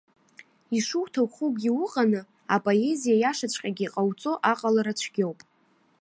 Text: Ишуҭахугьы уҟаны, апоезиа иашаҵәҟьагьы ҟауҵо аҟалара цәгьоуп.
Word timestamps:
Ишуҭахугьы 0.77 1.71
уҟаны, 1.83 2.21
апоезиа 2.55 3.15
иашаҵәҟьагьы 3.17 3.87
ҟауҵо 3.93 4.31
аҟалара 4.51 4.93
цәгьоуп. 4.99 5.39